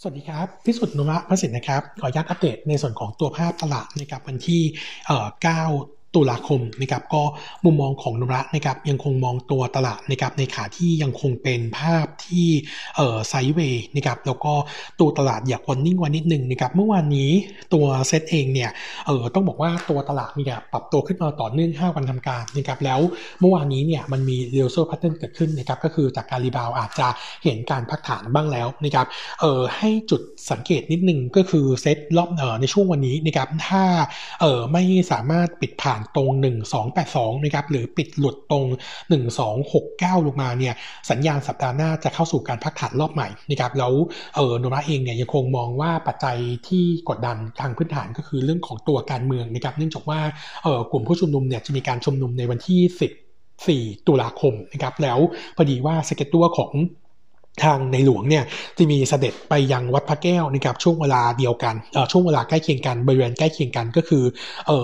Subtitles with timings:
[0.00, 4.62] สวัสดีครับพิสุทธิ์นุมะพระสินนะครับ ขออนุญาตอัปเดตในส่วนของตัวภาพตลาดนะครับวันที่
[5.46, 7.22] 9 ตุลาคมนะครับก็
[7.64, 12.48] มุมมองของนุระนะครับยังคงมองตัวตลาดนะครับในขาที่ยังคงเป็นภาพที่
[12.96, 14.52] เอ่อไซด์เวย์นะครับแล้วก็
[15.00, 17.30] ตัวตลาดอยากวันนิ่งวันนิดหนึ่งนะครับเมื่อวานนี้
[17.74, 18.70] ตัวเซตเองเนี่ย
[19.06, 23.00] เออต้องบอกว่าตัวตลาดเนี่ยปรับตัวขึ้นมาต่อเนื่อง 5 วันทำการนะครับแล้ว
[23.40, 27.08] เมื่อวานนี้เนี่ยมันมีเรลโซ่พัตเทิร์เกิดขึ้นนะครับก็คือจากการรีบาวอาจจะ
[27.44, 29.06] เห็นการพักฐานบ้างแล้วนะครับ
[29.40, 30.20] เออให้จุด
[30.50, 33.82] สังเกตนิดนึงก็คือเซตรอบเออในช่วงวันนี้นะครับถ้า
[34.40, 36.30] เออไม่สามารถปิดผ่านตรง
[36.86, 38.64] 1282 นะครับ หรือปิดหลุดตรง
[39.46, 40.74] 1269 ลงมาเนี่ย
[41.10, 43.92] สัญญาณสัปดาห์หน้าจะเข้าสู่การพักฐานรอบใหม่นะครับ แล้ว
[44.36, 46.36] เออโนราเองเนี่ยยังคงมองว่าปัจจัย
[46.68, 50.20] ที่กดดันทางพื้นฐานก็คือเรื่องของตัวการเมืองนะครับ เนื่องจากว่า
[50.64, 53.26] เออกลุ่มผู้ชุมนุมเนี่ยจะมีการชุมนุมในวันที่ 10
[53.66, 55.18] 4 ตุลาคมนะครับ แล้ว
[55.56, 56.72] พอดีว่าสเก็ตตัวของ
[57.64, 58.44] ทางในหลวงเนี่ย
[58.78, 61.74] จะมีเสด็จไปยังวัดพระแก้วนะครับช่วงเวลาเดียวกัน
[62.12, 64.24] ช่วงเวลาใกล้เคียงกันบริเวณใกล้เคียงกันก็คือ
[64.66, 64.78] เอ่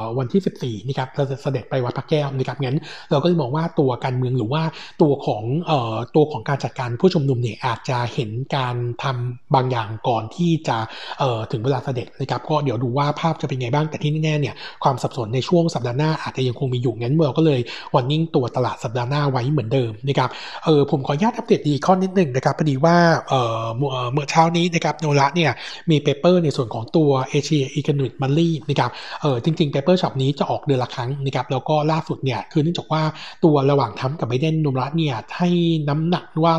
[0.00, 2.78] อวันที่ 14นะครับเราจะเสด็จไปวัดพระแก้วนะครับงั้น
[3.10, 4.62] เราก็จะมองว่าตัวการเมืองหรือว่า
[5.02, 10.76] ตัวของเอ่อตัวของการจัดการผู้ชุมนุมเนี่ยอาจจะเห็นการทำบางอย่างก่อนที่จะ
[11.18, 17.60] เอ่อถึงเวลาเสด็จนะครับก็เดี๋ยวดูว่าภาพจะเป็นไงบ้างแต่ที่แน่ๆเนี่ยความสับสนในช่วงสัปดาห์หน้าอาจจะยังคงมีอยู่งั้นเราก็เลย
[17.94, 20.30] warning ตัวตลาดสัปดาห์หน้าไว้เหมือนเดิมนะครับ
[20.64, 22.96] เออผมขออนุญาตอัปเดตดีข้อนิดหนึ่งนะครับพอดีว่า
[23.28, 25.50] เอ่อเมื่อเช้านี้นะครับโนมูระเนี่ย
[25.90, 28.90] มี paper ในส่วนของตัวเอเชียอี c น n ิ m มันลี่นะครับ
[29.22, 33.02] เออจริงๆ paper ฉบับนี้จะออกเดือนละครั้งนะครับแล้วก็ล่าสุดเนี่ยคือเนื่องจากว่า
[33.44, 35.48] ตัวระหว่างทรัมป์กับไบเดนโนมูระเนี่ยให้
[35.88, 36.54] น้ำหนักว่า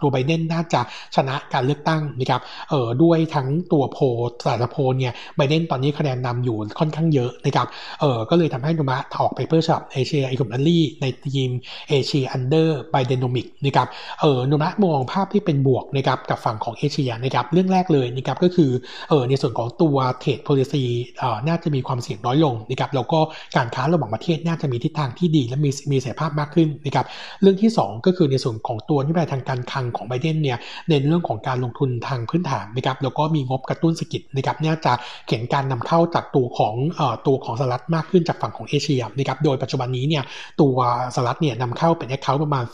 [0.00, 0.80] ตัวไบเดนน่าจะ
[1.16, 3.98] ชนะการเลือกตั้งนะครับเออด้วยทั้งตัวโพล
[4.44, 7.66] ผลโพลเนี่ยไบเดนตอนนี้คะแนนนำอยู่ค่อนข้างเยอะนะครับ
[8.00, 11.50] เออก็เลยทำให้โนระออกเปเปอร์ช็อปเอเชียอี c น n ิ m มันลี่ในทีม
[11.88, 13.88] เอเชียอันเดอร์ไบเดนโนมิกนะครับ
[14.20, 18.70] เออโนมูระมองภาพที่เป็นบวกนะครับกับฝั่งของเอเชียนะครับเรื่องแรกเลยนะครับก็คือ
[19.08, 20.84] เออในส่วนของตัว trade policy
[21.18, 23.20] เอ่อน่าจะมีความเสี่ยงน้อยลงนะครับแล้วก็
[23.56, 27.06] การค้าระหว่างประเทศน่าจะมีทิศทางที่ดีและมีมีเสถียรภาพมากขึ้นนะครับ
[27.42, 34.92] เรื่องที่ 2 ก็คือในส่วนของตัวนโยบายทางการคลังของไบเดนเนี่ยเน้นเรื่องของการลงทุนทางพื้นฐานนะครับแล้วก็มีงบกระตุ้นเศรษฐกิจนะครับน่าจะ
[35.26, 40.24] เข็นการนำเข้าจากตัวของเอ่อตัวของสหรัฐมากขึ้นจากฝั่งของเอเชียนะครับโดยปัจจุบันนี้เนี่ย
[40.60, 40.76] ตัว
[41.14, 42.64] สหรัฐเนี่ยนำเข้าเป็น account ประมาณ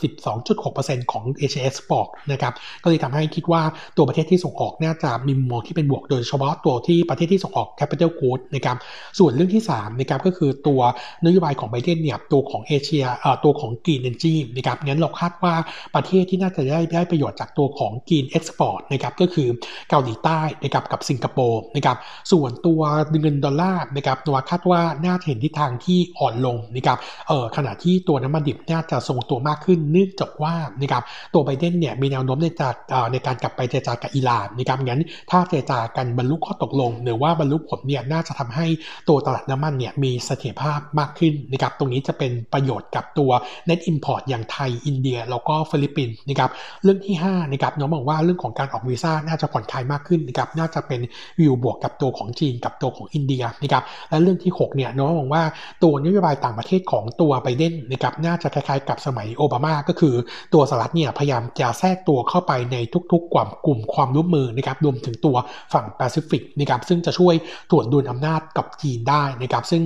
[0.51, 2.53] 12.6%ของ Asia export นะครับ
[2.83, 3.61] ก็เลยทำให้คิดว่า
[3.97, 8.77] ตัวประเทศที่ส่งออกน่าจะมีมุมมองที่เป็นบวกโดยเฉพาะตัวที่ประเทศที่ส่งออก capital good นะครับ
[9.19, 10.81] ส่วนเรื่องที่3นะครับก็คือตัว
[11.25, 13.05] นโยบายของไบเดนเนี่ยตัวของเอเชีย
[13.43, 15.53] ตัวของ green energy นะครับงั้นเราคาดว่า
[15.95, 19.47] ประเทศที่น่าจะได้ได้ประโยชน์จากตัวของ green export นะครับก็คือ
[19.89, 21.97] เกาหลีใต้นะครับกับสิงคโปร์นะครับ
[22.31, 22.81] ส่วนตัว
[23.21, 26.97] เงินดอลลาร์นะครับตัวคาดว่าน่าจะเห็นทิศทางที่อ่อนลงนะครับ
[27.27, 31.03] เออขณะที่ตัวน้ำมันดิบน่าจะทรงตัวมากขึ้นเนื่องจากว่านะครับ
[31.33, 32.75] ตัวไบเดนเนี่ยมีแนวโน้มในการ
[33.11, 38.65] ในการกลับไปเจรจากับอิหร่านนะครับงั้นถ้าเจรจากันบรรลุข้อตกลง หรือว่าบรรลุผลเนี่ยน่าจะทำให้
[39.09, 43.31] ตัวตลาดน้ำมันเนี่ยมีเสถียรภาพมากขึ้นนะครับตรงนี้จะเป็นประโยชน์กับตัว
[43.69, 46.49] net import อย่างไทยอินเดีย แล้วก็ฟิลิปปินส์นะครับ
[46.83, 50.99] เรื่องที่5นะครับน้องบอกว่าเรื่องของการออกวีซ่าน่าจะผ่อนคลายมากขึ้นนะครับน่าจะเป็น
[51.39, 55.43] วิวบวกกับตัวของจีนกับตัวของอินเดียนะครับและเรื่องที่6เนี่ยน้องมองว่า
[55.83, 60.15] ตัวนโยบายต่างประเทศของตัวไบเดนนะครับน่าจะคล้ายๆกับสมัยโอบามาก็คือ
[60.53, 62.77] ตัวสหรัฐเนี่ยพยายามจะะแทรกตัวเข้าไปใน
[63.11, 65.35] ทุกๆกลุ่มกลุ่มความร่วมมือนะครับรวมถึงตัว
[65.73, 67.35] ฝั่งแปซิฟิกนะครับซึ่งจะช่วย
[67.71, 69.83] ตรวจดูอำนาจกับจีนได้นะครับซึ่ง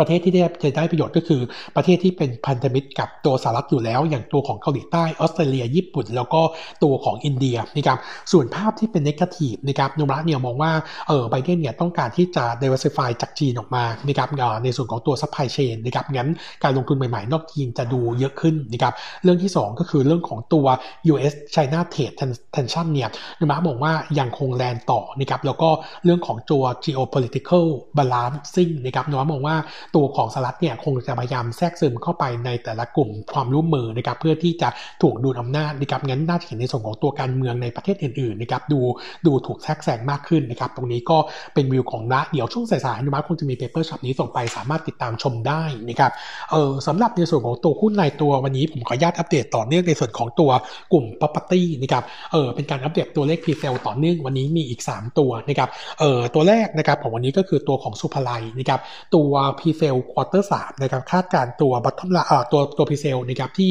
[0.00, 1.40] ประเทศที่ได้จะได้ประโยชน์ก็คือ
[1.76, 6.42] ประเทศที่เป็นพันธมิตรกับตัวสหรัฐอยู่แล้ว อย่างตัวของเกาหลีใต้ออสเตรเลีย ญี่ปุ่น แล้วก็
[6.82, 7.98] ตัวของอินเดียนะครับ
[8.32, 10.72] ส่วนภาพที่เป็นนกาทีฟนะครับนุมระเนี่ยมองว่า
[11.08, 14.28] เออไบเดนเนี่ยต้องการที่จะ diversify จากจีนออกมานะครับ
[14.64, 16.28] ในส่วนของตัว supply chain นะครับงั้น
[16.62, 18.92] การลงทุนใหม่ๆ นอกจีนจะดูเยอะขึ้นนะครับ
[19.24, 20.66] เรื่องที่ 2 ก็คือเรื่องของตัว
[21.12, 22.14] US China trade
[22.54, 23.08] tension เนี่ย
[23.40, 25.68] โนมูระมองว่ายังคงแรงต่อนะครับแล้วก็
[26.04, 27.64] เรื่องของตัว geopolitical
[27.98, 29.56] balancing นะครับโนมูระมองว่า
[29.94, 34.68] ตัวของสหรัฐเนี่ยคงจะพยายามแทรกซึมเข้าไปในแต่ละกลุ่มความร่วมมือนะครับเพื่อที่จะ
[35.02, 38.80] ถ่วงดุลอำนาจนะครับงั้นน่าจะเห็นในส่วนของตัวการเมืองในประเทศอื่นๆนะครับดู
[39.26, 41.18] ดูถูกแทรกแซงมากขึ้นนะครับตรงนี้ก็
[41.54, 46.12] เป็นวิวของนะเดี๋ยวช่วงสายๆโนมูระคงจะมี paper ฉบับนี้ส่งไปสามารถติดตามชมได้นะครับ
[46.50, 50.50] เออสำหรับในส่วนของตัวหุ้นรายตัววันนี้ผมขออนุญาตอัปเดตต่อเนื่องในส่วนของตัว
[50.92, 55.68] กลุ่ม property นะครับเออเป็นการอัปเดตตัวเลข p ีเซลต่อเนื่องวันนี้มีอีก 3 ตัวนะครับ
[56.00, 58.80] เออตัวแรกนะครับของวันนี้ก็คือตัวของศุภาลัยนะครับ
[59.14, 59.30] ตัว
[59.60, 62.10] p เซลควอเตอร์สามนะครับคาดการณ์ตัว bottom
[62.52, 63.70] ตัวตัว presale นะครับที่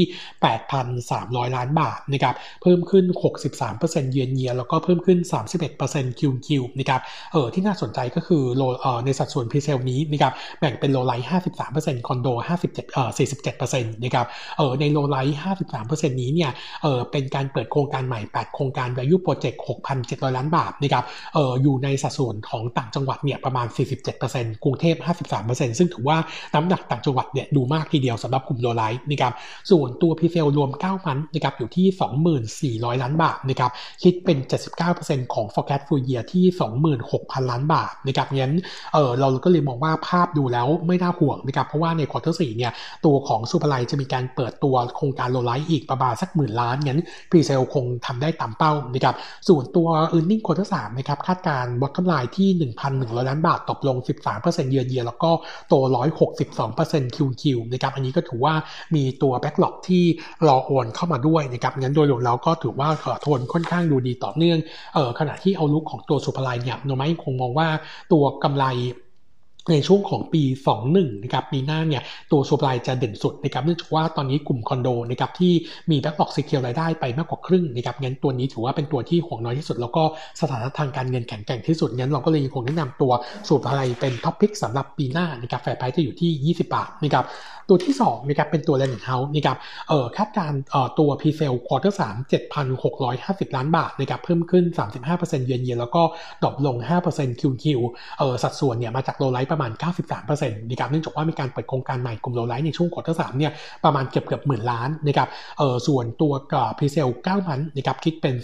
[0.78, 3.06] 8,300 ล้านบาทนะครับเพิ่มขึ้น
[3.60, 5.20] 63%เยือนเยียแล้วก็เพิ่มขึ้น
[5.70, 7.02] 31%คิวคิวนะครับ
[7.34, 11.28] เออที่น่าสนใจก็คือ low เออในสัดส่วน presale นี้นะครับแบ่งเป็น low rise
[11.68, 12.28] 53%คอนโด
[12.64, 13.10] 57เอ่อ
[13.58, 14.26] 47%นะครับ
[14.58, 15.38] เออใน low rise
[15.74, 16.52] 53%นี้เนี่ย
[16.84, 19.58] เออเป็นการเปิดโครงการใหม่ 8 โครงการ value project
[19.98, 21.04] 6,700 ล้านบาทนะครับ
[21.34, 23.68] เอออยู่ในสัดส่วนของต่างจังหวัดเนี่ยประมาณ
[24.16, 24.96] 47%กรุงเทพ
[25.38, 26.18] 53%ซึ่งถือว่า
[26.56, 29.34] น้ำหนักต่างจังหวัดเนี่ยดูมากทีเดียวสำหรับกลุ่ม low rise นะครับ
[29.72, 33.72] ส่วนตัว presale รวม9 month นะครับอยู่ที่ 24,000 ล้านบาทนะครับ
[34.04, 34.38] คิดเป็น
[34.86, 36.44] 79%ของ forecast full year ที่
[37.00, 38.56] 26,000 ล้านบาทนะครับงั้น
[38.94, 42.72] เออเราก็เลยมองว่าภาพดูแล้วไม่น่าห่วงนะครับเพราะว่าใน quarter สี่เนี่ย
[43.06, 47.02] ตัวของซูเปอร์ไลท์จะมีการเปิดตัวโครงการ low rise อีกประมาณสักหมื่นล้านงั้น
[47.32, 49.16] presale คงทำได้ตามเป้านะครับ
[49.50, 52.50] ส่วนตัว e a r n i n g ควอเตอร์สามนะครับคาดการณ์ bottom line ที่
[52.90, 53.98] 1,100 ล้านบาทตกลง
[54.34, 55.32] 13%เยือนเยียแล้วก็
[55.70, 55.76] โต
[56.50, 58.54] 162%คิวคิวนะครับอันนี้ก็ถือว่า
[58.96, 60.04] มีตัว backlog ที่
[60.48, 62.90] รอโอนเข้ามาด้วยนะครับงั้นโดยรวมแล้วก็ถือว่า
[63.22, 64.60] โทนค่อนข้างดูดีต่อเนื่อง
[64.94, 67.68] เออขณะที่ outlook ของตัวศุภาลัยเนี่ยโนมูระคงมองว่า
[68.12, 68.66] ตัวกำไร
[69.72, 70.44] ในช่วงของปี
[70.84, 75.54] 21 นะครับ ปีหน้าเนี่ย ตัวศุภาลัยจะเด่นสุดนะครับเนื่องจากว่าตอนนี้กลุ่มคอนโดนะครับที่
[75.92, 80.04] มี backlog secure รายได้ไปมากกว่าครึ่งนะครับงั้นตัวนี้ถือว่าเป็นตัวที่ห่วงน้อยที่สุด แล้วก็
[80.42, 83.12] สถานะทางการเงินแข็งแกร่งที่สุดงั้นเราก็เลยคงแนะนำตัว
[83.46, 87.26] ศุภาลายเป็น top pick สำหรับปีหน้านะครับ fair price จะอยู่ที่ 20 บาทนะครับ
[87.70, 89.58] ตัวที่2นะครับเป็นตัวแลนด์เฮาส์นะครับ
[89.90, 92.16] เอ่อคาดการณ์เอ่อตัว presale quarter สาม
[92.86, 94.66] 7,650ล้านบาทนะครับเพิ่มขึ้น
[95.06, 96.04] 35%เยือนเยียแล้วก็
[96.44, 96.78] drop ลง
[97.10, 97.80] 5%คิวคิว
[98.20, 99.72] เอ่อสัดส่วนเนี่ยมาจาก low rise ประมาณ
[100.22, 103.52] 93%นะครับเนื่องจากว่ามีการเปิดโครงการใหม่กลุ่ม low rise ในช่วง quarter สามเนี่ย
[103.86, 105.28] ประมาณเกือบเกือบหมื่นล้านนะครับ
[105.58, 108.36] เอ่อส่วนตัวกับ presale 9 month นะครับคิดเป็น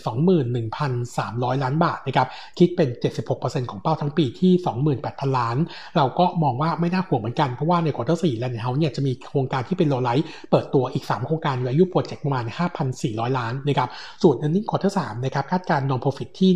[0.77, 2.27] 21,300 ล้านบาทนะครับ
[2.59, 2.89] คิดเป็น
[3.29, 4.51] 76%ของเป้าทั้งปีที่
[4.99, 5.57] 28,000 ล้าน
[5.97, 12.45] เราก็มองว่าไม่น่าห่วงเหมือนกันเพราะว่าใน quarter สี่แลนด์เฮาส์เนี่ยจะมีโครงการที่เป็น low rise เปิดตัวอีก 3 โครงการ value project ประมาณ
[12.91, 13.89] 5,400 ล้านนะครับ
[14.23, 16.51] ส่วน earning quarter 3นะครับคาดการ non profit ที่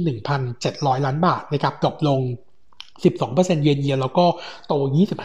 [0.55, 2.21] 1,700 ล้านบาทนะครับ drop ลง
[3.01, 4.25] 12%เยนเยียแล้วก็
[4.67, 4.73] โต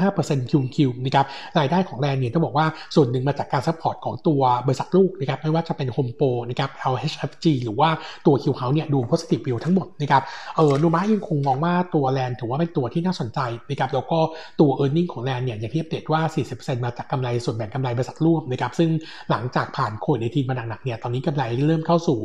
[0.01, 1.27] 25%คิวคิวนะครับ
[1.59, 7.91] รายได้ของแลนด์เนี่ยต้องบอกว่าส่วนหนึ่งมาจากการ support ของตัวบริษัทลูกนะครับไม่ว่าจะเป็น Home Pro นะครับ LHFG หรือว่า
[8.27, 10.23] ตัว Q House เนี่ยดู positive view ทั้งหมดนะครับ
[10.57, 14.19] เออโนมูระยังคงมองว่าตัวแลนด์ถือว่าเป็นตัวที่น่าสนใจนะครับแล้วก็
[14.61, 16.21] ตัว e a r n i n g ของแลนเนี่ยอย่างที่อัปเดตว่า
[16.55, 18.91] 40%มาจากกำไรส่วนแบ่งกำไรบริษัทร่วมนะครับซึ่ง
[19.31, 22.19] หลังจากผ่านโควิดในทีมาหนักๆเนี่ยตอนนี้กำไรเริ่มเข้าสู่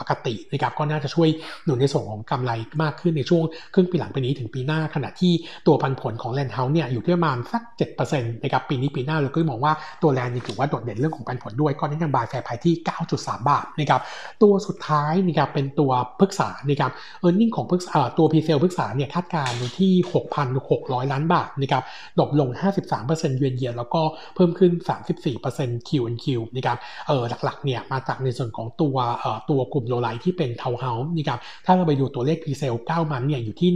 [0.00, 1.28] ปกตินะครับก็น่าจะช่วย
[1.64, 3.42] หนุนในส่วนของกำไรมากขึ้นในช่วง
[3.74, 5.32] ครึ่งปีหลังปีนี้ถึงปีหน้าขณะที่
[5.66, 7.62] ตัวปันผลของแลนด์เฮาส์เนี่ยอยู่ที่ประมาณสัก
[7.98, 9.72] 7%นะครับปีนี้ปีหน้าเราก็มองว่า
[10.02, 12.74] ตัวแลนด์นี่ถือว่าโดดเด่นเรื่องของปันผลด้วยก็แนะนำ buy fair price ที่
[13.12, 14.00] 9.3 บาทนะครับ
[14.42, 15.90] ตัวสุดท้ายนะครับเป็นตัว
[16.20, 16.90] พฤกษานะครับ
[17.20, 19.92] earning ของพฤกษาตัว presale พฤกษาเนี่ยคาดการณ์ที่
[20.52, 21.82] 6,600 ล้านบาทนะครับ
[22.18, 22.50] drop ลง
[22.94, 24.02] 53%เยือนเยียแล้วก็
[24.34, 24.72] เพิ่มขึ้น
[25.30, 26.26] 34% Q&Q
[26.56, 26.78] นะครับ
[27.08, 33.70] เออหลักๆเนี่ยมาจากในส่วนของตัวเอ่อตัวกลุ่ม low rise ที่เป็นทาวน์เฮาส์นะครับถ้าเราไปดูตัวเลข presale 9 month เนี่ยอยู่ที่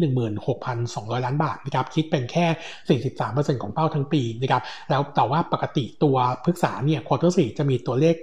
[0.93, 8.15] 200 ล้านบาทนะครับคิดเป็นแค่ 43%ของเป้าทั้งปีนะครับแล้วแต่ว่าปกติตัวพฤกษาเนี่ย quarter สี่จะมีตัวเลข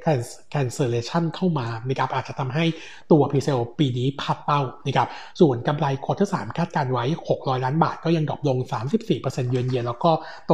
[0.53, 2.65] cancellation เข้ามานะครับอาจจะทำให้
[3.11, 5.07] ตัว presale ปีนี้พลาดเป้านะครับ
[5.39, 7.05] ส่วนกำไร quarter สามคาดการณ์ไว้
[7.35, 8.57] 600 ล้านบาทก็ยัง drop ลง
[9.03, 10.11] 34%เยือนเยียแล้วก็
[10.47, 10.53] โต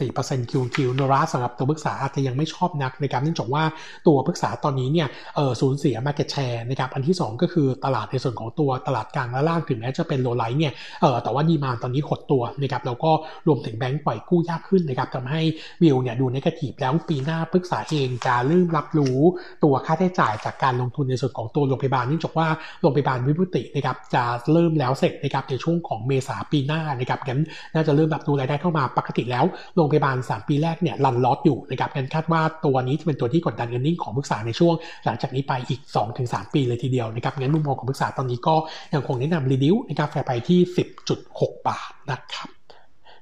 [0.00, 3.62] 44%คิวคิวโนราสำหรับตัวพฤกษาอาจจะยังไม่ชอบนักนะครับเนื่องจากว่า
[4.06, 13.10] ตัวพฤกษาตอนนี้เนี่ยเออสูญเสีย market share นะครับอันที่ 2 ก็คือตลาดในส่วนของตัวตลาดกลางและล่างถึงแม้จะเป็น low-rise เนี่ยเออแต่ว่า demand ตอนนี้หดตัวนะครับแล้วก็
[13.46, 15.40] รวมถึงแบงก์ปล่อยกู้ยากขึ้นนะครับทำให้
[15.82, 19.18] วิวเนี่ยดู negative แล้วปีหน้าพฤกษาเองจะเริ่มรับรู้
[19.64, 22.48] ตัวค่าใช้จ่ายจากการลงทุนในส่วนของตัวโรงพยาบาลเนื่องจากว่า
[22.80, 24.22] โรงพยาบาลวิมุตตินะครับจะ
[24.52, 27.40] เริ่มแล้วเสร็จนะครับในช่วงของเมษาปีหน้านะครับงั้น
[27.74, 29.44] น่าจะเริ่มรับรู้รายได้เข้ามาปกติแล้ว
[29.76, 35.80] โรงพยาบาล 3 ปีแรกเนี่ย run loss อยู่นะครับงั้นคาดว่าตัวนี้จะเป็นตัวที่กดดัน earning ของพฤกษาในช่วง หลังจากนี้ไปอีก
[36.18, 38.54] 2-3 ปีเลยทีเดียวนะครับงั้นมุมมองของพฤกษาตอนนี้ก็
[38.94, 40.60] ยังคงแนะนำ reduce นะครับ fair price ที่
[41.08, 41.37] 10.6
[41.68, 42.50] บาทนะครับ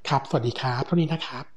[0.08, 1.55] ครับ สวัสดีครับ เท่านี้นะครับ